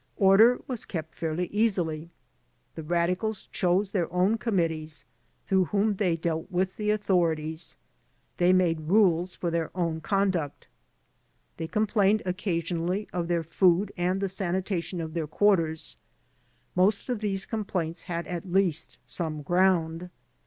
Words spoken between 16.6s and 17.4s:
most of